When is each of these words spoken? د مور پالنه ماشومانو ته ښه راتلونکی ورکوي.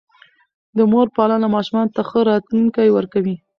د 0.77 0.79
مور 0.91 1.07
پالنه 1.15 1.47
ماشومانو 1.55 1.93
ته 1.95 2.01
ښه 2.09 2.19
راتلونکی 2.31 2.87
ورکوي. 2.91 3.35